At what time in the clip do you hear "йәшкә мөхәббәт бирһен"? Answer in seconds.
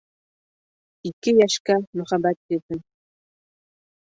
1.35-2.83